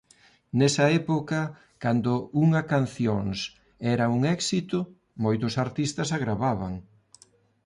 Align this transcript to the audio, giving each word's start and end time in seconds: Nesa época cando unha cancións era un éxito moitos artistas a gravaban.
Nesa 0.59 0.85
época 1.01 1.39
cando 1.83 2.13
unha 2.43 2.61
cancións 2.73 3.37
era 3.93 4.05
un 4.15 4.21
éxito 4.37 4.77
moitos 5.23 5.53
artistas 5.65 6.09
a 6.15 6.17
gravaban. 6.23 6.73